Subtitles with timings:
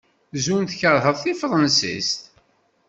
[0.43, 2.21] Zun tkerheḍ tanfransist?